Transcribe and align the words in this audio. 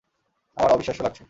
আমার 0.57 0.71
অবিশ্বাস্য 0.71 1.01
লাগছে। 1.01 1.19